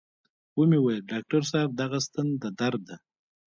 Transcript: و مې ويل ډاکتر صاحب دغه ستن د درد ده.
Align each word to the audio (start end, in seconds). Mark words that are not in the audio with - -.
و 0.57 0.59
مې 0.69 0.79
ويل 0.81 1.01
ډاکتر 1.11 1.41
صاحب 1.51 1.69
دغه 1.81 1.97
ستن 2.05 2.27
د 2.41 2.43
درد 2.59 2.81
ده. 2.89 2.95